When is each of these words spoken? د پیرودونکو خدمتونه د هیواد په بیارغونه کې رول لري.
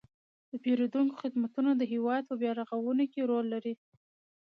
د 0.49 0.53
پیرودونکو 0.63 1.15
خدمتونه 1.23 1.69
د 1.75 1.81
هیواد 1.93 2.23
په 2.29 2.35
بیارغونه 2.41 3.03
کې 3.11 3.21
رول 3.29 3.45
لري. 3.53 3.73